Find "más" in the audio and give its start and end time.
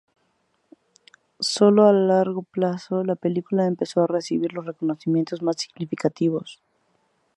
5.43-5.57